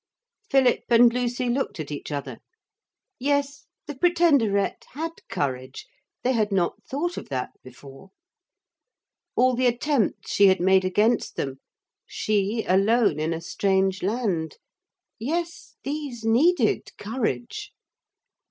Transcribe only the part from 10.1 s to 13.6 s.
she had made against them she alone in a